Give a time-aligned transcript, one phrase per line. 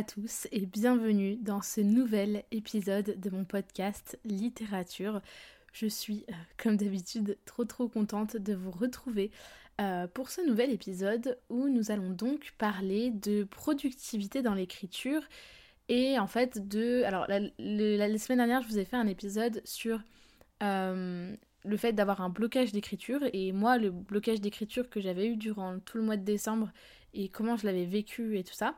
[0.00, 5.20] à tous et bienvenue dans ce nouvel épisode de mon podcast Littérature.
[5.74, 9.30] Je suis, euh, comme d'habitude, trop trop contente de vous retrouver
[9.78, 15.20] euh, pour ce nouvel épisode où nous allons donc parler de productivité dans l'écriture
[15.90, 17.02] et en fait de...
[17.04, 20.00] Alors la, semaine dernière je vous ai fait un épisode sur
[20.62, 25.36] euh, le fait d'avoir un blocage d'écriture et moi le blocage d'écriture que j'avais eu
[25.36, 26.70] durant tout le mois de décembre
[27.12, 28.76] et comment je l'avais vécu et tout ça.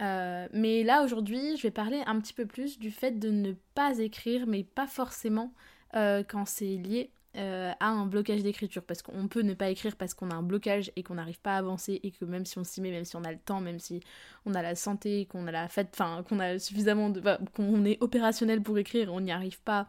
[0.00, 3.52] Euh, mais là aujourd'hui, je vais parler un petit peu plus du fait de ne
[3.74, 5.52] pas écrire, mais pas forcément
[5.94, 8.82] euh, quand c'est lié euh, à un blocage d'écriture.
[8.82, 11.54] Parce qu'on peut ne pas écrire parce qu'on a un blocage et qu'on n'arrive pas
[11.54, 13.60] à avancer et que même si on s'y met, même si on a le temps,
[13.60, 14.00] même si
[14.46, 17.22] on a la santé, qu'on a la fête, enfin qu'on a suffisamment de,
[17.54, 19.88] qu'on est opérationnel pour écrire, on n'y arrive pas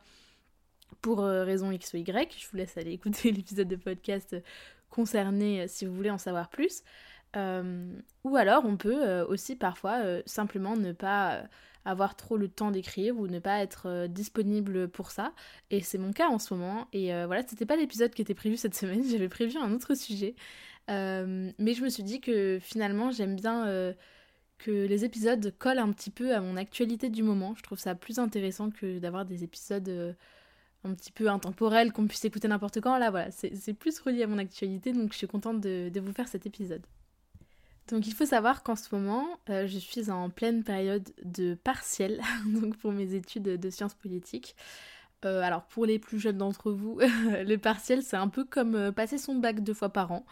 [1.01, 2.35] pour raison X ou Y.
[2.37, 4.35] Je vous laisse aller écouter l'épisode de podcast
[4.89, 6.83] concerné si vous voulez en savoir plus.
[7.35, 7.93] Euh,
[8.25, 11.43] ou alors on peut euh, aussi parfois euh, simplement ne pas
[11.85, 15.33] avoir trop le temps d'écrire ou ne pas être disponible pour ça.
[15.71, 16.87] Et c'est mon cas en ce moment.
[16.93, 20.35] Et voilà, c'était pas l'épisode qui était prévu cette semaine, j'avais prévu un autre sujet.
[20.87, 23.65] mais je me suis dit que finalement j'aime bien
[24.59, 27.55] que les épisodes collent un petit peu à mon actualité du moment.
[27.57, 30.15] Je trouve ça plus intéressant que d'avoir des épisodes
[30.83, 32.97] un petit peu intemporels qu'on puisse écouter n'importe quand.
[32.99, 36.27] Là, voilà, c'est plus relié à mon actualité, donc je suis contente de vous faire
[36.27, 36.85] cet épisode.
[37.91, 42.21] Donc il faut savoir qu'en ce moment, euh, je suis en pleine période de partiel,
[42.47, 44.55] donc pour mes études de sciences politiques.
[45.23, 48.91] Euh, alors pour les plus jeunes d'entre vous, le partiel c'est un peu comme euh,
[48.91, 50.25] passer son bac deux fois par an.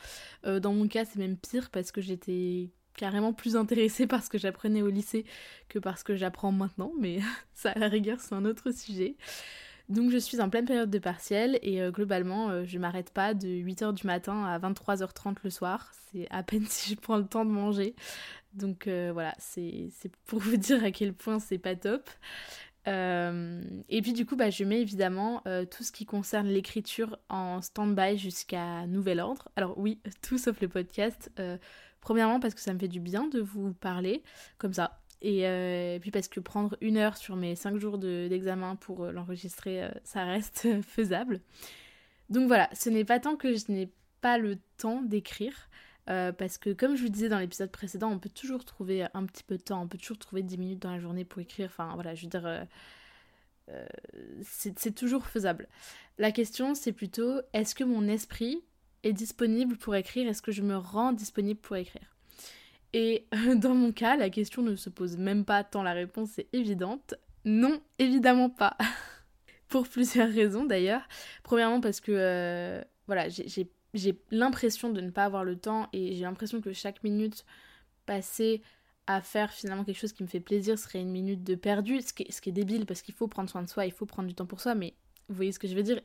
[0.45, 4.39] dans mon cas c'est même pire parce que j'étais carrément plus intéressée par ce que
[4.39, 5.25] j'apprenais au lycée
[5.67, 7.19] que par ce que j'apprends maintenant, mais
[7.53, 9.15] ça à la rigueur c'est un autre sujet.
[9.89, 13.33] Donc je suis en pleine période de partiel et euh, globalement euh, je m'arrête pas
[13.33, 15.91] de 8h du matin à 23h30 le soir.
[16.11, 17.95] C'est à peine si je prends le temps de manger.
[18.53, 19.89] Donc euh, voilà, c'est
[20.25, 22.07] pour vous dire à quel point c'est pas top.
[22.85, 28.17] et puis du coup bah, je mets évidemment tout ce qui concerne l'écriture en stand-by
[28.17, 29.49] jusqu'à nouvel ordre.
[29.55, 31.31] Alors oui, tout sauf le podcast.
[31.99, 34.23] premièrement parce que ça me fait du bien de vous parler
[34.59, 38.75] comme ça euh, et, puis parce que prendre une heure sur mes cinq jours d'examen
[38.75, 41.41] pour euh, l'enregistrer, euh, ça reste faisable.
[42.29, 43.91] Donc voilà, ce n'est pas tant que je n'ai
[44.21, 45.69] pas le temps d'écrire,
[46.05, 49.43] parce que comme je vous disais dans l'épisode précédent, on peut toujours trouver un petit
[49.43, 51.91] peu de temps, on peut toujours trouver 10 minutes dans la journée pour écrire, enfin
[51.93, 52.65] voilà, je veux dire,
[54.41, 55.67] c'est toujours faisable.
[56.17, 58.63] La question c'est plutôt, est-ce que mon esprit
[59.03, 62.18] est disponible pour écrire, est-ce que je me rends disponible pour écrire?
[62.93, 63.27] Et
[63.57, 67.15] dans mon cas, la question ne se pose même pas tant la réponse est évidente.
[67.45, 68.77] Non, évidemment pas.
[69.67, 71.07] Pour plusieurs raisons d'ailleurs.
[71.43, 76.23] Premièrement parce que euh, voilà, j'ai l'impression de ne pas avoir le temps et j'ai
[76.23, 77.45] l'impression que chaque minute
[78.07, 78.63] passée
[79.05, 82.13] à faire finalement quelque chose qui me fait plaisir serait une minute de perdu, ce
[82.13, 84.45] qui est, débile parce qu'il faut prendre soin de soi, il faut prendre du temps
[84.45, 84.93] pour soi, mais
[85.29, 85.99] vous voyez ce que je veux dire.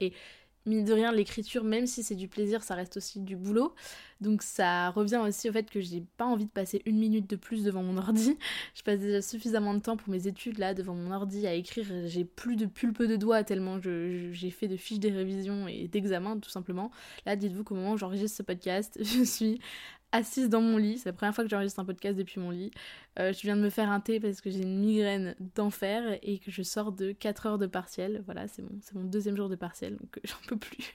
[0.66, 3.74] Mine de rien, l'écriture, même si c'est du plaisir, ça reste aussi du boulot.
[4.20, 7.36] Donc ça revient aussi au fait que j'ai pas envie de passer une minute de
[7.36, 8.38] plus devant mon ordi.
[8.74, 11.86] Je passe déjà suffisamment de temps pour mes études là devant mon ordi à écrire.
[12.06, 16.38] J'ai plus de pulpe de doigts tellement j'ai fait de fiches de révision et d'examens
[16.38, 16.90] tout simplement.
[17.26, 19.60] Là, dites-vous qu'au moment où j'enregistre ce podcast, je suis
[20.14, 20.98] assise dans mon lit.
[20.98, 22.70] C'est la première fois que j'enregistre un podcast depuis mon lit.
[23.18, 26.38] Euh, je viens de me faire un thé parce que j'ai une migraine d'enfer et
[26.38, 28.22] que je sors de 4 heures de partiel.
[28.24, 30.94] Voilà, c'est mon, deuxième jour de partiel, donc euh, j'en peux plus.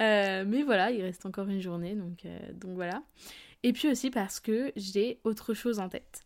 [0.00, 3.02] Euh, mais voilà, il reste encore une journée, donc, donc voilà.
[3.62, 6.22] Et puis aussi parce que j'ai autre chose en tête.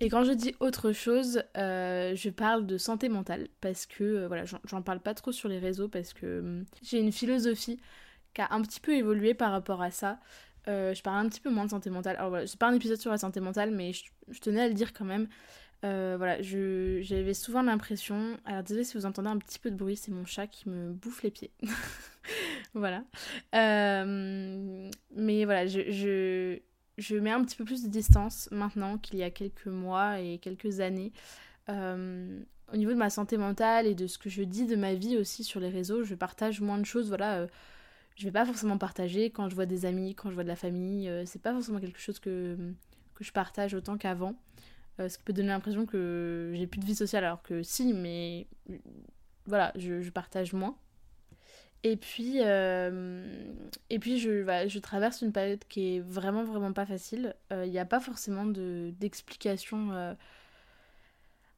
[0.00, 4.82] Et quand je dis autre chose, je parle de santé mentale parce que voilà, j'en
[4.82, 7.80] parle pas trop sur les réseaux parce que hum, j'ai une philosophie
[8.34, 10.18] qui a un petit peu évolué par rapport à ça.
[10.68, 12.16] Euh, je parle un petit peu moins de santé mentale.
[12.16, 14.74] Alors voilà, c'est pas un épisode sur la santé mentale, mais je, tenais à le
[14.74, 15.28] dire quand même.
[15.84, 18.38] Euh, voilà, j'avais souvent l'impression.
[18.44, 20.92] Alors désolé si vous entendez un petit peu de bruit, c'est mon chat qui me
[20.92, 21.50] bouffe les pieds.
[22.74, 23.04] voilà.
[23.54, 26.58] Euh, mais voilà, je, je,
[26.96, 30.38] je, mets un petit peu plus de distance maintenant qu'il y a quelques mois et
[30.38, 31.12] quelques années.
[31.68, 35.18] au niveau de ma santé mentale et de ce que je dis de ma vie
[35.18, 37.08] aussi sur les réseaux, je partage moins de choses.
[37.08, 37.46] Voilà
[38.14, 40.56] je vais pas forcément partager quand je vois des amis, quand je vois de la
[40.56, 41.10] famille.
[41.26, 42.56] c'est pas forcément quelque chose que,
[43.14, 44.34] que je partage autant qu'avant.
[44.98, 48.46] ce qui peut donner l'impression que j'ai plus de vie sociale, alors que si, mais
[49.46, 50.76] voilà, je, partage moins.
[51.82, 53.52] Et puis, euh,
[53.90, 57.34] et puis je, je traverse une période qui est vraiment, vraiment pas facile.
[57.50, 60.14] Il euh, n'y a pas forcément d'explication euh,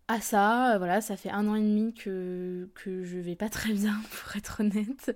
[0.09, 0.77] à ça.
[0.79, 4.37] Voilà, ça fait un an et demi que, que je vais pas très bien, pour
[4.37, 5.15] être honnête.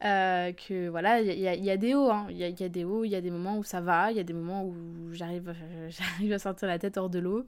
[0.00, 3.20] que voilà, il y a, des hauts, il y, a, des hauts, il y a
[3.20, 4.74] des moments où ça va, il y a des moments où
[5.12, 5.54] j'arrive
[6.32, 7.44] à sortir la tête hors de l'eau.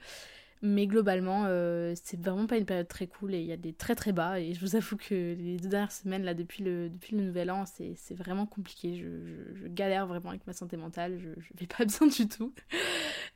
[0.64, 3.73] Mais globalement, euh, c'est vraiment pas une période très cool et il y a des
[3.73, 4.38] très très bas.
[4.38, 7.50] Et je vous avoue que les deux dernières semaines, là, depuis le, depuis le nouvel
[7.50, 8.94] an, c'est vraiment compliqué.
[8.94, 11.19] Je, je, galère vraiment avec ma santé mentale.
[11.19, 12.55] Je, je vais pas bien du tout.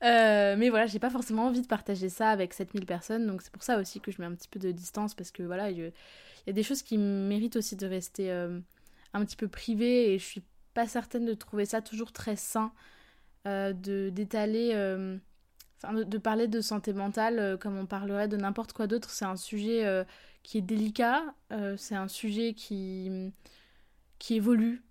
[0.05, 3.27] Euh, mais voilà, j'ai pas forcément envie de partager ça avec 7000 personnes.
[3.27, 5.43] Donc c'est pour ça aussi que je mets un petit peu de distance parce que
[5.43, 8.61] voilà, il y, a des choses qui méritent aussi de rester euh,
[9.15, 10.45] un petit peu privées et je suis
[10.75, 12.73] pas certaine de trouver ça toujours très sain
[13.45, 14.73] d'étaler
[15.83, 19.37] De, parler de santé mentale euh, comme on parlerait de n'importe quoi d'autre, c'est un
[19.37, 20.05] sujet euh,
[20.43, 23.31] qui est délicat, euh, c'est un sujet qui,
[24.19, 24.83] qui évolue,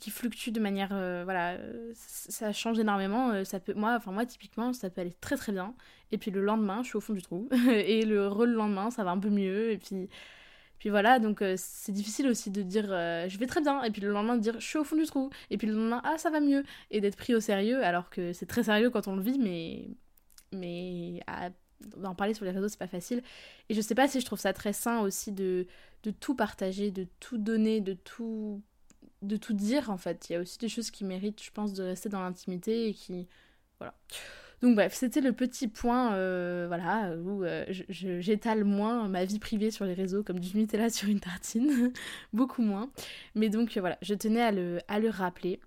[0.00, 0.88] qui fluctue de manière.
[1.24, 1.58] voilà,
[1.94, 3.44] ça change énormément.
[3.44, 5.74] ça peut, moi, enfin, moi, typiquement, ça peut aller très très bien.
[6.12, 7.48] Et puis le lendemain, je suis au fond du trou.
[7.70, 9.70] et le re le lendemain, ça va un peu mieux.
[9.72, 10.08] Et puis.
[10.78, 14.10] Puis voilà, donc c'est difficile aussi de dire je vais très bien, et puis le
[14.10, 16.28] lendemain de dire je suis au fond du trou, et puis le lendemain ah ça
[16.28, 19.22] va mieux, et d'être pris au sérieux alors que c'est très sérieux quand on le
[19.22, 19.86] vit, mais
[20.52, 21.20] mais
[21.96, 23.22] d'en parler sur les réseaux, c'est pas facile.
[23.68, 25.66] Et je sais pas si je trouve ça très sain aussi de,
[26.02, 28.62] de tout partager, de tout donner, de tout,
[29.22, 30.28] de tout dire en fait.
[30.28, 32.94] Il y a aussi des choses qui méritent, je pense, de rester dans l'intimité et
[32.94, 33.28] qui.
[33.78, 33.94] Voilà.
[34.62, 39.72] Donc bref, c'était le petit point euh, voilà, où euh, j'étale moins ma vie privée
[39.72, 41.92] sur les réseaux comme du Nutella sur une tartine,
[42.32, 42.88] beaucoup moins.
[43.34, 45.58] Mais donc voilà, je tenais à le, à le rappeler.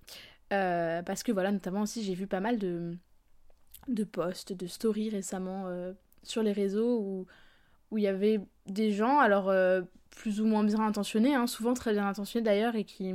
[0.54, 2.96] Euh, parce que voilà, notamment aussi j'ai vu pas mal de,
[3.88, 5.94] de posts, de stories récemment euh,
[6.24, 7.26] sur les réseaux où
[7.92, 11.76] où il y avait des gens, alors euh, plus ou moins bien intentionnés, hein, souvent
[11.76, 13.14] très bien intentionnés d'ailleurs, et qui,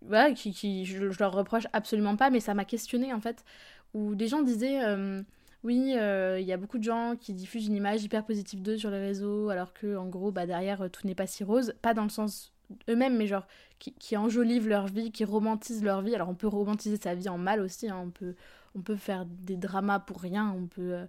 [0.00, 3.44] voilà, qui, qui je, leur reproche absolument pas, mais ça m'a questionné en fait,
[3.92, 5.22] où des gens disaient, euh,
[5.62, 8.90] oui, il y a beaucoup de gens qui diffusent une image hyper positive d'eux sur
[8.90, 12.04] les réseaux, alors que en gros, bah, derrière, tout n'est pas si rose, pas dans
[12.04, 12.54] le sens
[12.88, 13.46] eux-mêmes, mais genre
[13.78, 16.14] qui, qui, enjolivent leur vie, qui romantisent leur vie.
[16.14, 18.34] Alors on peut romantiser sa vie en mal aussi, hein, on peut
[18.76, 21.06] on peut faire des dramas pour rien, on peut, euh,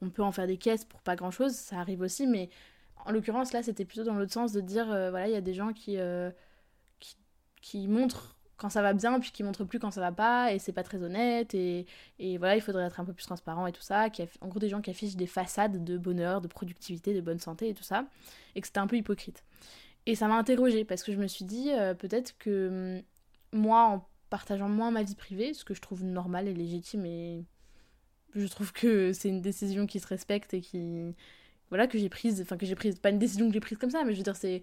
[0.00, 2.48] on peut en faire des caisses pour pas grand chose, ça arrive aussi, mais
[3.04, 5.40] en l'occurrence là c'était plutôt dans l'autre sens de dire euh, voilà il y a
[5.40, 6.30] des gens euh,
[6.98, 7.16] qui,
[7.62, 10.58] qui, montrent quand ça va bien puis qui montrent plus quand ça va pas et
[10.58, 11.86] c'est pas très honnête et,
[12.38, 14.68] voilà il faudrait être un peu plus transparent et tout ça qui en gros des
[14.68, 18.04] gens qui affichent des façades de bonheur de productivité de bonne santé et tout ça
[18.54, 19.44] et que c'était un peu hypocrite.
[20.04, 23.02] Et ça m'a interrogée parce que je me suis dit peut-être que hum,
[23.52, 27.44] moi en partageant moins ma vie privée, ce que je trouve normal et légitime et
[28.34, 31.14] je trouve que c'est une décision qui se respecte et qui
[31.68, 33.90] voilà que j'ai prise enfin que j'ai prise pas une décision que j'ai prise comme
[33.90, 34.62] ça mais je veux dire c'est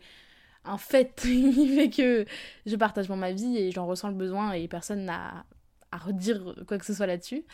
[0.64, 2.26] un fait qui fait que
[2.66, 5.46] je partage moins ma vie et j'en ressens le besoin et personne n'a
[5.92, 7.46] à redire quoi que ce soit là-dessus.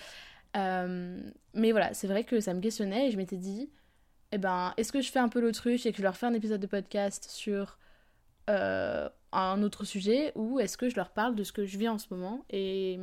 [0.56, 1.20] Euh,
[1.56, 3.72] mais voilà c'est vrai que ça me questionnait et je m'étais dit
[4.32, 6.34] eh ben est-ce que je fais un peu l'autruche et que je leur fais un
[6.34, 7.80] épisode de podcast sur
[8.50, 11.90] euh, un autre sujet ou est-ce que je leur parle de ce que je vis
[11.90, 13.00] en ce moment et,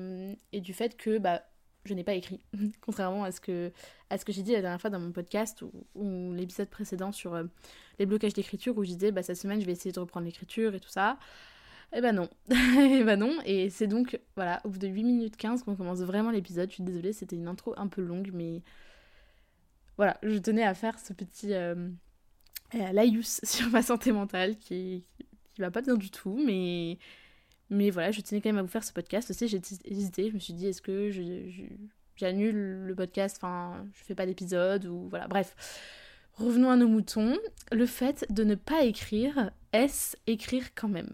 [0.53, 1.43] et du fait que bah,
[1.85, 2.41] je n'ai pas écrit,
[2.81, 3.73] contrairement à ce que,
[4.25, 5.63] que j'ai dit la dernière fois dans mon podcast
[5.95, 7.45] ou, l'épisode précédent sur euh,
[7.99, 10.75] les blocages d'écriture où je disais bah, cette semaine je vais essayer de reprendre l'écriture
[10.75, 11.19] et tout ça.
[11.93, 12.55] Eh ben non, et
[13.01, 15.99] eh ben non, et c'est donc, voilà, au bout de 8 minutes 15 qu'on commence
[16.01, 16.69] vraiment l'épisode.
[16.69, 18.63] Je suis désolée, c'était une intro un peu longue, mais
[19.97, 21.89] voilà, je tenais à faire ce petit euh,
[22.73, 25.05] laïus sur ma santé mentale qui,
[25.59, 26.99] va pas bien du tout, mais,
[27.71, 29.49] mais voilà, je tenais quand même à vous faire ce podcast aussi.
[29.49, 31.11] J'ai hésité, je me suis dit, est-ce que
[32.17, 35.55] j'annule le podcast, enfin, je fais pas d'épisode, ou voilà, bref.
[36.35, 37.37] Revenons à nos moutons.
[37.71, 41.11] Le fait de ne pas écrire, est-ce écrire quand même?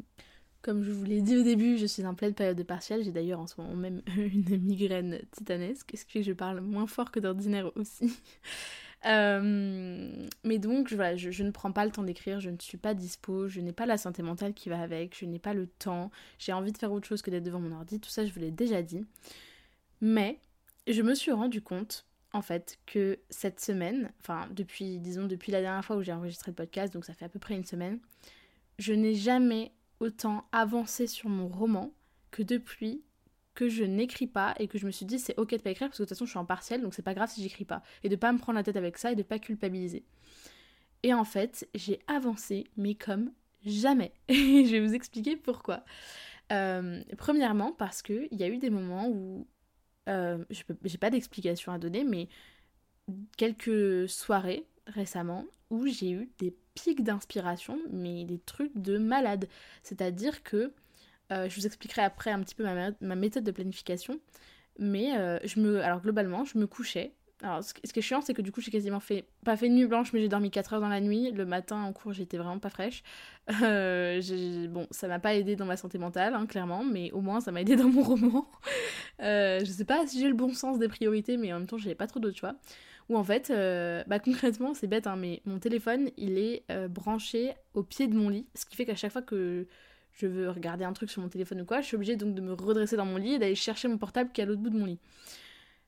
[0.63, 3.03] Comme je vous l'ai dit au début, je suis en pleine période de partiel.
[3.03, 6.61] J'ai d'ailleurs en ce moment même une migraine titanesque, ce qui fait que je parle
[6.61, 8.13] moins fort que d'ordinaire aussi.
[9.07, 12.95] Euh, mais donc, voilà, je, ne prends pas le temps d'écrire, je ne suis pas
[12.95, 16.11] dispo, je n'ai pas la santé mentale qui va avec, je n'ai pas le temps,
[16.39, 18.41] j'ai envie de faire autre chose que d'être devant mon ordi, tout ça je vous
[18.41, 19.05] l'ai déjà dit.
[20.01, 20.41] Mais
[20.87, 25.61] je me suis rendu compte, en fait, que cette semaine, enfin depuis, disons, depuis la
[25.61, 28.01] dernière fois où j'ai enregistré le podcast, donc ça fait à peu près une semaine,
[28.79, 31.93] je n'ai jamais autant avancé sur mon roman
[32.31, 33.03] que depuis
[33.57, 35.89] que je n'écris pas et que je me suis dit c'est ok de pas écrire
[35.89, 37.65] parce que de toute façon je suis en partiel donc c'est pas grave si j'écris
[37.65, 40.05] pas et de pas me prendre la tête avec ça et de pas culpabiliser.
[41.03, 43.33] Et en fait j'ai avancé mais comme
[43.67, 44.13] jamais.
[44.29, 45.85] Et je vais vous expliquer pourquoi.
[46.49, 49.47] premièrement, parce qu'il y a eu des moments où.
[50.07, 52.29] je j'ai pas d'explication à donner, mais
[53.37, 59.49] quelques soirées récemment où j'ai eu des pics d'inspiration, mais des trucs de malade.
[59.83, 60.73] C'est-à-dire que,
[61.31, 64.21] je vous expliquerai après un petit peu ma, méthode de planification,
[64.79, 65.13] mais
[65.45, 68.51] je me, alors globalement, je me couchais alors, ce qui est chiant, c'est que du
[68.51, 71.03] coup, j'ai quasiment fait, pas fait nuit blanche, mais j'ai dormi 4 heures dans la
[71.03, 71.33] nuit.
[71.33, 73.03] Le matin, en cours, j'étais vraiment pas fraîche.
[73.63, 77.41] Euh, bon, ça m'a pas aidé dans ma santé mentale, hein, clairement, mais au moins,
[77.41, 78.51] ça m'a aidé dans mon roman.
[79.23, 81.79] Euh, je sais pas si j'ai le bon sens des priorités, mais en même temps,
[81.79, 82.55] j'avais pas trop d'autres choix.
[83.09, 87.55] Ou en fait, euh, bah concrètement, c'est bête, hein, mais mon téléphone, il est branché
[87.73, 89.67] au pied de mon lit, ce qui fait qu'à chaque fois que
[90.17, 92.41] je veux regarder un truc sur mon téléphone ou quoi, je suis obligée donc de
[92.41, 94.71] me redresser dans mon lit et d'aller chercher mon portable qui est à l'autre bout
[94.71, 94.99] de mon lit.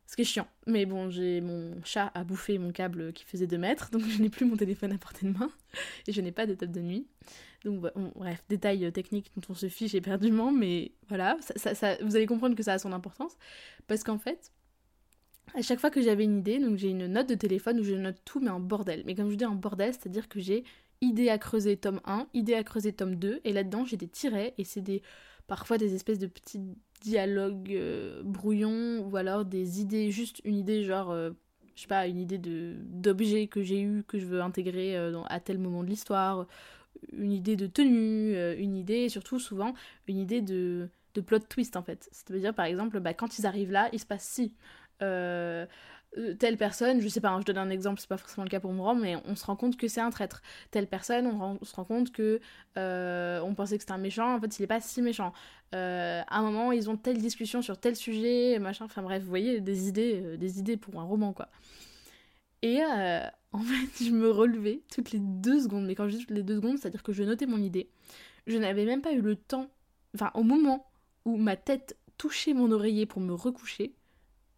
[0.06, 0.48] Ce qui est chiant.
[0.66, 4.22] Mais bon, j'ai mon chat a bouffé mon câble qui faisait 2 mètres, donc je
[4.22, 5.50] n'ai plus mon téléphone à portée de main.
[6.06, 7.06] Et je n'ai pas de table de nuit.
[7.64, 7.80] Donc
[8.14, 11.36] bref, détail euh, technique dont on se fiche éperdument, mais voilà,
[12.02, 13.36] vous allez comprendre que ça a son importance.
[13.88, 14.52] Parce qu'en fait,
[15.54, 17.94] à chaque fois que j'avais une idée, donc j'ai une note de téléphone où je
[17.94, 19.02] note tout, mais en bordel.
[19.06, 20.64] Mais comme je dis en bordel, c'est-à-dire que j'ai
[21.00, 24.54] idée à creuser tome 1, idée à creuser tome 2, et là-dedans j'ai des tirets,
[24.58, 25.02] et c'est des
[25.46, 26.60] parfois des espèces de petits
[27.00, 31.30] dialogues euh, brouillons ou alors des idées, juste une idée genre, euh,
[31.74, 35.40] je sais pas, une idée d'objet que j'ai eu, que je veux intégrer euh, à
[35.40, 36.46] tel moment de l'histoire,
[37.12, 39.74] une idée de tenue, une idée, surtout souvent,
[40.08, 42.08] une idée de, de plot twist en fait.
[42.12, 44.54] C'est-à-dire par exemple, bah, quand ils arrivent là, il se passe si.
[46.16, 48.48] Euh, telle personne, je sais pas, hein, je donne un exemple, c'est pas forcément le
[48.48, 50.42] cas pour moi, mais on se rend compte que c'est un traître.
[50.70, 52.40] Telle personne, on, se rend compte que
[52.78, 55.32] euh, on pensait que c'était un méchant, en fait il est pas si méchant.
[55.74, 59.28] Euh, à un moment, ils ont telle discussion sur tel sujet, machin, enfin bref, vous
[59.28, 61.48] voyez, des idées, des idées pour un roman quoi.
[62.62, 62.80] Et
[63.52, 66.42] en fait, je me relevais toutes les deux secondes, mais quand je dis toutes les
[66.42, 67.90] deux secondes, c'est-à-dire que je notais mon idée.
[68.46, 69.68] Je n'avais même pas eu le temps,
[70.14, 70.90] enfin au moment
[71.26, 73.94] où ma tête touchait mon oreiller pour me recoucher,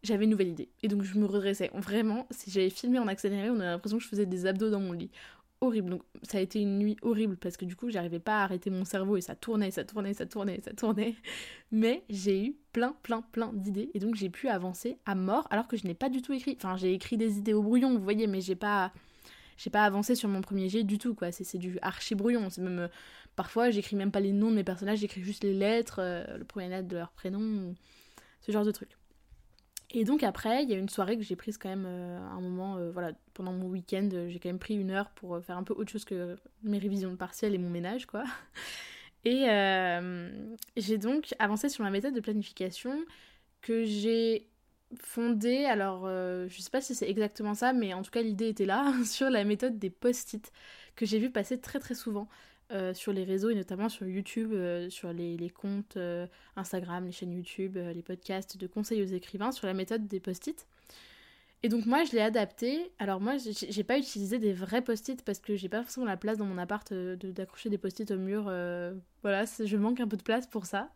[0.02, 0.68] j'avais une nouvelle idée.
[0.82, 1.70] Et donc je me redressais.
[1.74, 4.80] Vraiment, si j'avais filmé en accéléré, on a l'impression que je faisais des abdos dans
[4.80, 5.10] mon lit.
[5.60, 5.90] Horrible.
[5.90, 8.70] Donc ça a été une nuit horrible parce que du coup, j'arrivais pas à arrêter
[8.70, 11.14] mon cerveau et ça tournait, ça tournait, ça tournait, ça tournait.
[11.70, 15.68] Mais j'ai eu plein, plein, plein d'idées et donc j'ai pu avancer à mort alors
[15.68, 16.56] que je n'ai pas du tout écrit.
[16.56, 18.92] Enfin, j'ai écrit des idées au brouillon, vous voyez, mais j'ai pas
[19.58, 22.62] j'ai pas avancé sur mon premier jet du tout quoi c'est du archi brouillon c'est
[22.62, 22.88] même
[23.36, 26.44] parfois j'écris même pas les noms de mes personnages j'écris juste les lettres euh, le
[26.44, 27.74] premier lettre de leur prénom
[28.40, 28.96] ce genre de trucs
[29.92, 32.40] et donc après, il y a une soirée que j'ai prise quand même euh, un
[32.40, 35.56] moment, euh, voilà, pendant mon week-end, euh, j'ai quand même pris une heure pour faire
[35.56, 38.24] un peu autre chose que mes révisions de partiel et mon ménage, quoi.
[39.26, 39.46] Et
[40.78, 43.04] j'ai donc avancé sur ma méthode de planification
[43.60, 44.48] que j'ai
[44.98, 48.64] fondée, alors je sais pas si c'est exactement ça, mais en tout cas l'idée était
[48.64, 50.50] là, sur la méthode des post-it,
[50.96, 52.28] que j'ai vu passer très très souvent.
[52.72, 57.10] Euh, sur les réseaux et notamment sur YouTube, euh, sur les, comptes euh, Instagram, les
[57.10, 60.68] chaînes YouTube, les podcasts de conseils aux écrivains sur la méthode des post-it.
[61.64, 62.92] Et donc moi je l'ai adapté.
[63.00, 66.38] Alors moi j'ai pas utilisé des vrais post-it parce que j'ai pas forcément la place
[66.38, 68.44] dans mon appart d'accrocher des post-it au mur.
[69.22, 70.90] voilà, je manque un peu de place pour ça.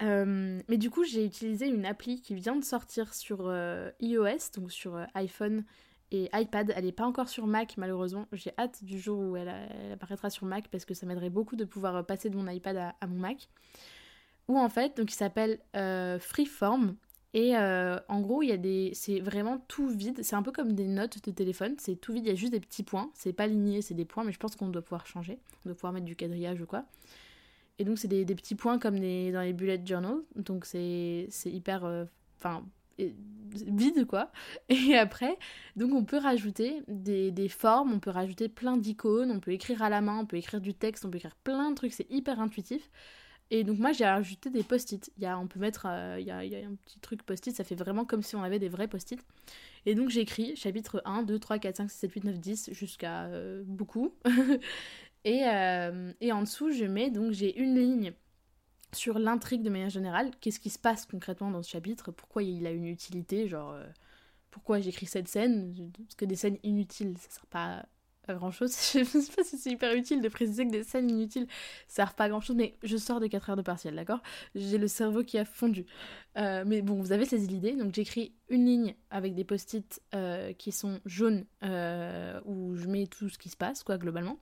[0.00, 3.54] mais du coup j'ai utilisé une appli qui vient de sortir sur
[4.00, 5.64] iOS, donc sur iPhone
[6.14, 6.72] et iPad.
[6.76, 8.26] Elle n'est pas encore sur Mac malheureusement.
[8.32, 9.52] J'ai hâte du jour où elle,
[9.92, 12.94] apparaîtra sur Mac parce que ça m'aiderait beaucoup de pouvoir euh, passer de mon iPad
[13.00, 13.48] à, mon Mac.
[14.46, 16.96] Ou en fait, donc il s'appelle euh, Freeform.
[17.32, 20.20] Et euh, en gros, il y a des, c'est vraiment tout vide.
[20.22, 21.74] C'est un peu comme des notes de téléphone.
[21.78, 22.26] C'est tout vide.
[22.26, 23.10] Il y a juste des petits points.
[23.14, 24.22] C'est pas ligné, c'est des points.
[24.22, 25.40] Mais je pense qu'on doit pouvoir changer.
[25.64, 26.84] On doit pouvoir mettre du quadrillage ou quoi.
[27.80, 30.20] Et donc c'est des, petits points comme dans les bullet journals.
[30.36, 32.06] Donc c'est hyper,
[32.38, 32.64] enfin
[32.98, 34.30] vide quoi.
[34.68, 35.38] Et après,
[35.76, 39.88] donc on peut rajouter des, formes, on peut rajouter plein d'icônes, on peut écrire à
[39.88, 42.40] la main, on peut écrire du texte, on peut écrire plein de trucs, c'est hyper
[42.40, 42.90] intuitif.
[43.50, 45.12] Et donc moi j'ai rajouté des post-it.
[45.18, 46.98] Il y a, on peut mettre, euh, il, y a, il, y a, un petit
[47.00, 49.20] truc post-it, ça fait vraiment comme si on avait des vrais post-it.
[49.86, 53.24] Et donc j'écris chapitre 1, 2, 3, 4, 5, 6, 7, 8, 9, 10 jusqu'à
[53.24, 54.14] euh, beaucoup.
[55.24, 58.14] et, euh, et en dessous je mets, donc j'ai une ligne
[58.94, 62.66] sur l'intrigue de manière générale, qu'est-ce qui se passe concrètement dans ce chapitre, pourquoi il
[62.66, 63.84] a une utilité, genre euh,
[64.50, 67.86] pourquoi j'écris cette scène, parce que des scènes inutiles, ça sert pas
[68.26, 68.70] à grand chose.
[68.94, 71.46] Je sais pas si c'est hyper utile de préciser que des scènes inutiles
[71.88, 74.22] servent pas à grand chose, mais je sors de 4 heures de partiel, d'accord?
[74.54, 75.84] J'ai le cerveau qui a fondu.
[76.38, 80.52] Euh, mais bon, vous avez saisi l'idée, donc j'écris une ligne avec des post-it euh,
[80.54, 81.44] qui sont jaunes,
[82.46, 84.38] où je mets tout ce qui se passe, quoi, globalement.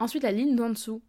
[0.00, 1.02] Ensuite, la ligne d'en dessous,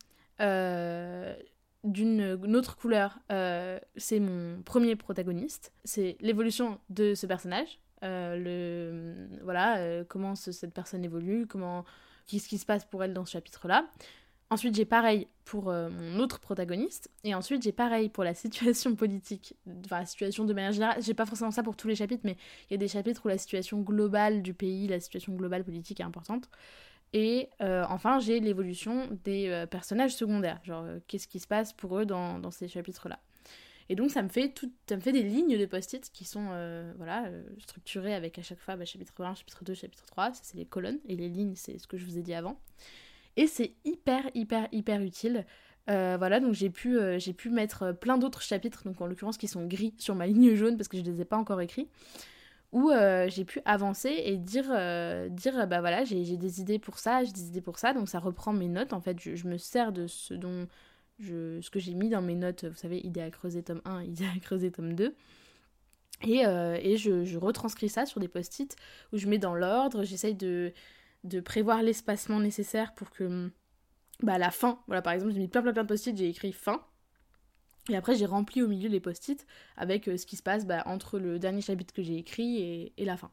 [1.84, 5.72] d'une autre couleur, euh, c'est mon premier protagoniste.
[5.84, 7.80] C'est l'évolution de ce personnage.
[8.04, 11.86] Euh, le, voilà, euh, comment cette personne évolue, comment,
[12.28, 13.90] qu'est-ce qui se passe pour elle dans ce chapitre-là.
[14.52, 17.12] Ensuite, j'ai pareil pour mon autre protagoniste.
[17.24, 19.56] Et ensuite, j'ai pareil pour la situation politique.
[19.86, 21.02] Enfin, la situation de manière générale.
[21.02, 22.36] J'ai pas forcément ça pour tous les chapitres, mais
[22.70, 26.00] il y a des chapitres où la situation globale du pays, la situation globale politique
[26.00, 26.50] est importante.
[27.14, 30.60] Et euh, enfin, j'ai l'évolution des euh, personnages secondaires.
[30.64, 33.20] Genre, qu'est-ce qui se passe pour eux dans, ces chapitres-là.
[33.90, 36.50] Et donc, ça me fait, tout, ça me fait des lignes de post-it qui sont
[36.98, 37.26] voilà,
[37.58, 40.34] structurées avec à chaque fois bah, chapitre 1, chapitre 2, chapitre 3.
[40.34, 41.00] Ça, c'est les colonnes.
[41.08, 42.60] Et les lignes, c'est ce que je vous ai dit avant.
[43.36, 45.46] Et c'est hyper, hyper, hyper utile.
[45.90, 49.38] Euh, voilà, donc j'ai pu, euh, j'ai pu mettre plein d'autres chapitres, donc en l'occurrence
[49.38, 51.62] qui sont gris sur ma ligne jaune parce que je ne les ai pas encore
[51.62, 51.88] écrits,
[52.72, 54.66] où euh, j'ai pu avancer et dire,
[55.32, 58.20] dire bah voilà, j'ai des idées pour ça, j'ai des idées pour ça, donc ça
[58.20, 58.94] reprend mes notes.
[58.94, 60.68] En fait, je, me sers de ce dont
[61.20, 64.04] je, ce que j'ai mis dans mes notes, vous savez, idée à creuser tome 1,
[64.04, 65.16] idée à creuser tome 2.
[66.24, 68.76] Et, et je, je, retranscris ça sur des post-it
[69.14, 70.74] où je mets dans l'ordre, j'essaye de,
[71.24, 73.52] de prévoir l'espacement nécessaire pour que
[74.22, 76.52] bah, la fin, voilà par exemple j'ai mis plein plein plein de post-it, j'ai écrit
[76.52, 76.82] fin,
[77.90, 79.46] et après j'ai rempli au milieu les post-it
[79.78, 83.06] avec euh, ce qui se passe bah, entre le dernier chapitre que j'ai écrit et,
[83.06, 83.32] la fin.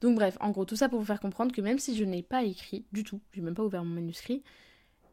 [0.00, 2.22] Donc bref, en gros tout ça pour vous faire comprendre que même si je n'ai
[2.22, 4.42] pas écrit du tout, j'ai même pas ouvert mon manuscrit,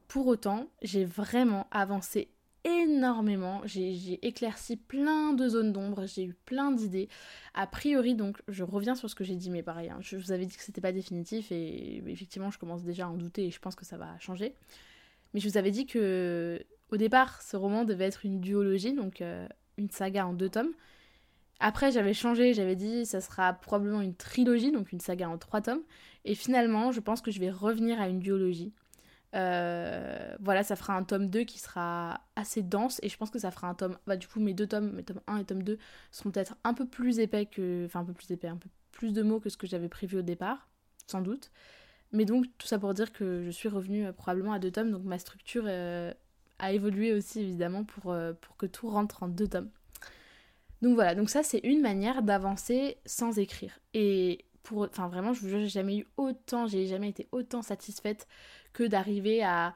[0.08, 2.30] pour autant j'ai vraiment avancé
[2.64, 3.62] énormément.
[3.66, 7.10] J'ai éclairci plein de zones d'ombre, j'ai eu plein d'idées.
[7.54, 10.32] A priori, donc, je reviens sur ce que j'ai dit, mais pareil, hein, je vous
[10.32, 13.52] avais dit que c'était pas définitif et effectivement, je commence déjà à en douter et
[13.52, 14.56] je pense que ça va changer.
[15.34, 16.64] Mais je vous avais dit que,
[16.94, 19.48] au départ, ce roman devait être une duologie, donc euh,
[19.78, 20.74] une saga en deux tomes.
[21.60, 25.62] Après, j'avais changé, j'avais dit ça sera probablement une trilogie, donc une saga en trois
[25.62, 25.82] tomes.
[26.24, 28.74] Et finalement, je pense que je vais revenir à une duologie.
[29.34, 33.40] Euh, voilà, ça fera un tome 2 qui sera assez dense et je pense que
[33.40, 33.98] ça fera un tome.
[34.06, 35.80] Bah, du coup, mes deux tomes, mes tomes 1 et tome 2
[36.12, 37.86] seront peut-être un peu plus épais que.
[37.86, 40.20] Enfin, un peu plus épais, un peu plus de mots que ce que j'avais prévu
[40.20, 40.70] au départ,
[41.08, 41.50] sans doute.
[42.12, 44.92] Mais donc, tout ça pour dire que je suis revenue euh, probablement à deux tomes,
[44.92, 46.14] donc ma structure euh,
[46.64, 49.70] a évolué aussi évidemment pour, pour que tout rentre en deux tomes.
[50.82, 53.80] Donc voilà, donc ça c'est une manière d'avancer sans écrire.
[53.94, 57.62] Et pour, enfin vraiment, je vous jure, j'ai jamais eu autant, j'ai jamais été autant
[57.62, 58.28] satisfaite
[58.74, 59.74] que d'arriver à,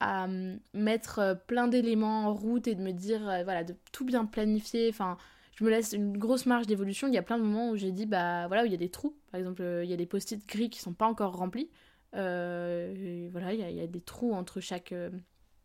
[0.00, 0.26] à
[0.72, 4.24] mettre euh, plein d'éléments en route et de me dire, euh, voilà, de tout bien
[4.24, 4.88] planifier.
[4.88, 5.18] Enfin,
[5.56, 7.06] je me laisse une grosse marge d'évolution.
[7.08, 8.78] Il y a plein de moments où j'ai dit, bah voilà, où il y a
[8.78, 9.16] des trous.
[9.30, 11.70] Par exemple, euh, il y a des post-it gris qui sont pas encore remplis.
[12.12, 14.94] voilà, il y, a, des trous entre chaque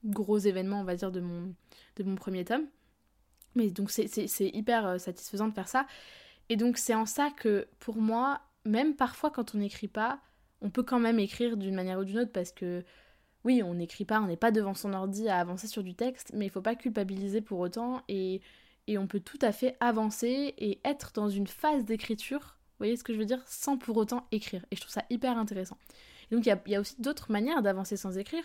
[0.06, 1.54] gros événement, on va dire, de mon,
[1.98, 2.66] de mon premier tome.
[3.56, 4.08] Mais donc c'est
[4.40, 5.88] hyper satisfaisant de faire ça.
[6.50, 10.20] Et donc c'est en ça que pour moi, même parfois quand on n'écrit pas,
[10.62, 12.84] on peut quand même écrire d'une manière ou d'une autre parce que
[13.44, 16.32] oui, on n'écrit pas, on n'est pas devant son ordi à avancer sur du texte,
[16.34, 18.42] mais il faut pas culpabiliser pour autant et,
[18.88, 22.98] et on peut tout à fait avancer et être dans une phase d'écriture, vous voyez
[22.98, 24.66] ce que je veux dire, sans pour autant écrire.
[24.72, 25.78] Et je trouve ça hyper intéressant.
[26.32, 28.44] Donc il y, a, aussi d'autres manières d'avancer sans écrire.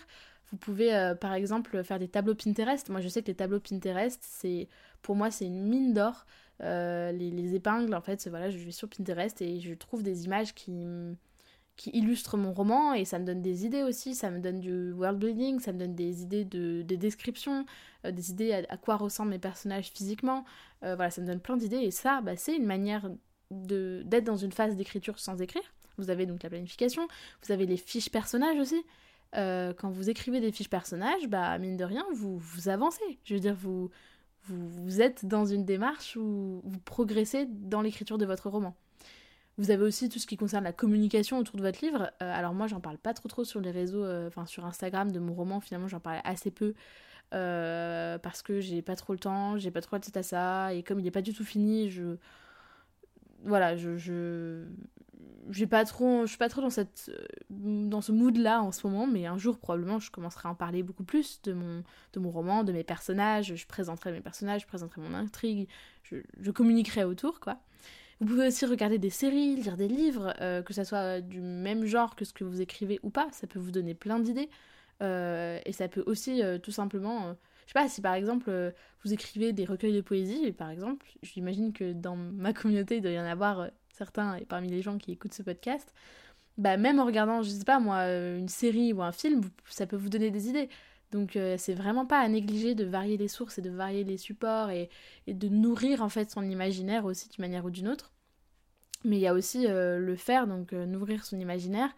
[0.51, 2.89] Vous pouvez euh, par exemple faire des tableaux Pinterest.
[2.89, 4.67] Moi je sais que les tableaux Pinterest, c'est
[5.01, 6.25] pour moi c'est une mine d'or.
[6.61, 10.25] Euh, les, les, épingles, en fait, voilà, je vais sur Pinterest et je trouve des
[10.25, 10.85] images qui
[11.77, 14.91] qui illustre mon roman et ça me donne des idées aussi, ça me donne du
[14.91, 17.65] world building, ça me donne des idées de, description,
[18.05, 20.45] euh, des idées à, quoi ressemblent mes personnages physiquement.
[20.81, 23.09] Voilà, ça me donne plein d'idées et ça, bah, c'est une manière
[23.51, 25.63] d'être dans une phase d'écriture sans écrire.
[25.97, 27.07] Vous avez donc la planification,
[27.43, 28.83] vous avez les fiches personnages aussi.
[29.37, 33.19] Euh, quand vous écrivez des fiches personnages, bah mine de rien, vous, vous avancez.
[33.23, 33.89] Je veux dire, vous,
[34.43, 38.75] vous, êtes dans une démarche où vous progressez dans l'écriture de votre roman.
[39.57, 42.11] Vous avez aussi tout ce qui concerne la communication autour de votre livre.
[42.21, 45.11] Euh, alors moi, j'en parle pas trop trop sur les réseaux, euh, enfin sur Instagram
[45.11, 45.59] de mon roman.
[45.59, 46.73] Finalement, j'en parle assez peu
[47.29, 50.73] parce que j'ai pas trop le temps, j'ai pas trop la tête à ça.
[50.73, 52.17] Et comme il est pas du tout fini, je
[53.43, 54.65] voilà, je
[55.49, 57.11] j'ai pas trop je suis pas trop dans cette
[57.49, 60.55] dans ce mood là en ce moment mais un jour probablement je commencerai à en
[60.55, 63.55] parler beaucoup plus de mon de mon roman de mes personnages.
[63.55, 65.67] Je présenterai mes personnages je présenterai mon intrigue.
[66.03, 67.57] Je, communiquerai autour quoi.
[68.19, 71.85] Vous pouvez aussi regarder des séries, lire des livres, euh, que ça soit du même
[71.85, 74.49] genre que ce que vous écrivez ou pas, ça peut vous donner plein d'idées.
[75.01, 77.35] Euh, et ça peut aussi euh, tout simplement...
[77.65, 81.73] je sais pas, si par exemple vous écrivez des recueils de poésie, par exemple, j'imagine
[81.73, 85.11] que dans ma communauté il doit y en avoir certains et parmi les gens qui
[85.11, 85.93] écoutent ce podcast,
[86.57, 89.95] bah même en regardant, je sais pas moi, une série ou un film, ça peut
[89.95, 90.69] vous donner des idées.
[91.11, 94.69] Donc c'est vraiment pas à négliger de varier les sources et de varier les supports
[94.69, 94.89] et,
[95.27, 98.11] de nourrir en fait son imaginaire aussi d'une manière ou d'une autre.
[99.03, 101.89] Mais il y a aussi euh, le faire, donc euh, nourrir son imaginaire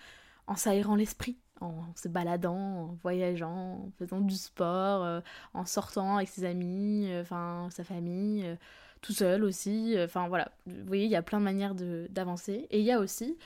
[0.47, 5.21] en s'aérant l'esprit, en se baladant, en voyageant, en faisant du sport, euh,
[5.53, 8.58] en sortant avec ses amis, enfin sa famille,
[9.03, 9.95] tout seul aussi.
[9.99, 12.67] Enfin voilà, vous voyez, il y a plein de manières d'avancer.
[12.71, 13.37] Et il y a aussi,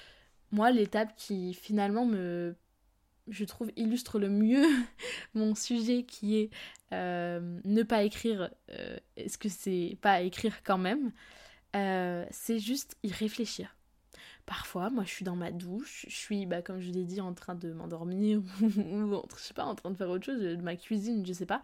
[0.51, 2.55] moi, l'étape qui finalement me
[3.29, 4.65] je trouve, illustre le mieux
[5.33, 6.49] mon sujet qui est
[6.93, 11.11] euh, ne pas écrire, euh, est-ce que c'est pas écrire quand même
[11.75, 13.75] euh, C'est juste y réfléchir.
[14.45, 17.33] Parfois, moi, je suis dans ma douche, je suis, bah, comme je l'ai dit, en
[17.33, 18.69] train de m'endormir ou,
[19.35, 21.61] je sais pas, en train de faire autre chose, de ma cuisine, je sais pas.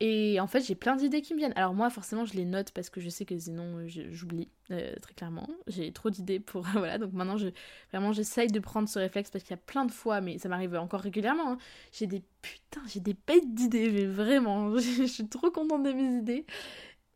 [0.00, 1.54] Et en fait, j'ai plein d'idées qui me viennent.
[1.56, 4.94] Alors moi, forcément, je les note parce que je sais que sinon, euh, j'oublie, euh,
[5.02, 5.48] très clairement.
[5.66, 6.62] J'ai trop d'idées pour...
[6.72, 7.48] voilà, donc maintenant, je,
[7.90, 10.48] vraiment, j'essaye de prendre ce réflexe parce qu'il y a plein de fois, mais ça
[10.48, 11.52] m'arrive encore régulièrement.
[11.52, 11.58] Hein.
[11.90, 12.22] J'ai des...
[12.42, 14.78] Putain, j'ai des bêtes d'idées, mais vraiment.
[14.78, 16.46] je suis trop contente de mes idées.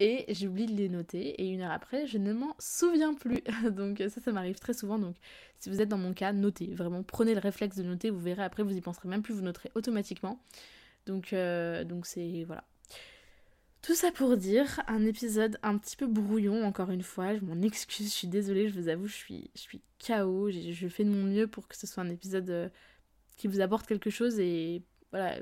[0.01, 1.40] Et j'oublie de les noter.
[1.40, 3.42] Et une heure après, je ne m'en souviens plus.
[3.71, 4.99] donc ça, ça m'arrive très souvent.
[4.99, 5.14] Donc
[5.61, 6.75] si vous êtes dans mon cas, notez.
[6.75, 8.11] Vraiment, prenez le réflexe de noter.
[8.11, 10.40] Vous verrez après, vous y penserez même plus, vous noterez automatiquement.
[11.07, 12.42] Donc euh, donc c'est...
[12.45, 12.64] Voilà
[13.83, 17.61] tout ça pour dire, un épisode un petit peu brouillon encore une fois, je m'en
[17.62, 21.11] excuse, je suis désolée, je vous avoue, je suis, je suis KO, je fais de
[21.11, 22.68] mon mieux pour que ce soit un épisode euh,
[23.37, 25.37] qui vous apporte quelque chose et voilà,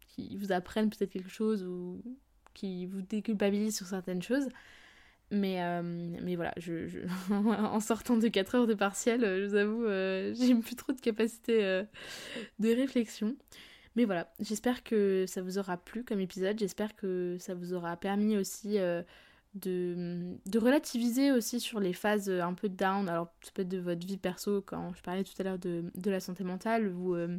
[0.00, 2.02] qui vous apprenne peut-être quelque chose ou
[2.52, 4.48] qui vous déculpabilise sur certaines choses.
[5.30, 10.34] Mais, euh, voilà, je, en sortant de 4 heures de partiel, je vous avoue, euh,
[10.34, 11.84] j'ai plus trop de capacité
[12.58, 13.34] de réflexion.
[13.98, 17.96] Mais voilà, j'espère que ça vous aura plu comme épisode, j'espère que ça vous aura
[17.96, 19.02] permis aussi euh,
[19.54, 23.78] de, de, relativiser aussi sur les phases un peu down, alors ça peut être de
[23.78, 27.16] votre vie perso, quand je parlais tout à l'heure de, de, la santé mentale, ou,
[27.16, 27.38] euh,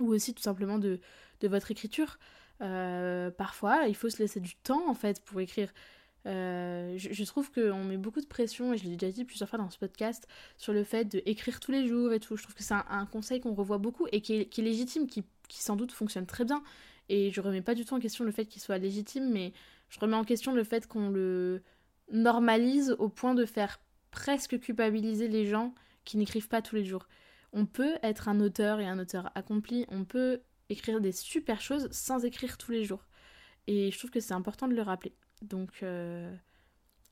[0.00, 0.98] ou aussi tout simplement de,
[1.40, 2.18] de votre écriture.
[2.62, 5.74] Euh, parfois, il faut se laisser du temps en fait pour écrire.
[6.24, 9.58] je, je, trouve qu'on met beaucoup de pression, et je l'ai déjà dit plusieurs fois
[9.58, 12.34] dans ce podcast, sur le fait d'écrire tous les jours et tout.
[12.38, 14.64] Je trouve que c'est un, un, conseil qu'on revoit beaucoup et qui est, qui est
[14.64, 16.62] légitime, qui qui sans doute fonctionne très bien.
[17.08, 19.52] Et je remets pas du tout en question le fait qu'il soit légitime, mais
[19.88, 21.62] je remets en question le fait qu'on le
[22.10, 23.80] normalise au point de faire
[24.10, 27.06] presque culpabiliser les gens qui n'écrivent pas tous les jours.
[27.52, 31.88] On peut être un auteur et un auteur accompli, on peut écrire des super choses
[31.90, 33.06] sans écrire tous les jours.
[33.66, 35.14] Et je trouve que c'est important de le rappeler.
[35.42, 36.34] Donc, euh,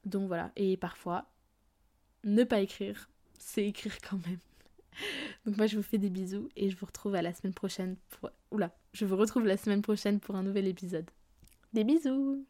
[0.04, 0.52] donc voilà.
[0.56, 1.30] Et parfois,
[2.24, 4.38] ne pas écrire, c'est écrire quand même.
[5.46, 7.96] Donc moi je vous fais des bisous et je vous retrouve à la semaine prochaine
[8.10, 8.30] pour...
[8.92, 11.10] Je vous retrouve la semaine prochaine pour un nouvel épisode.
[11.72, 12.44] Des bisous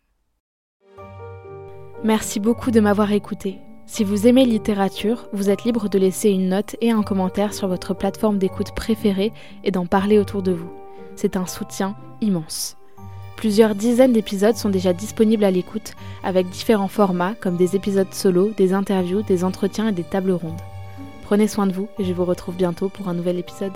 [2.05, 3.59] Merci beaucoup de m'avoir écouté.
[3.87, 7.69] Si vous aimez littérature, vous êtes libre de laisser une note et un commentaire sur
[7.69, 10.71] votre plateforme d'écoute préférée et d'en parler autour de vous.
[11.17, 12.77] C'est un soutien immense.
[13.37, 18.51] Plusieurs dizaines d'épisodes sont déjà disponibles à l'écoute, avec différents formats comme des épisodes solo,
[18.57, 20.61] des interviews, des entretiens et des tables rondes.
[21.25, 23.73] Prenez soin de vous et je vous retrouve bientôt pour un nouvel épisode.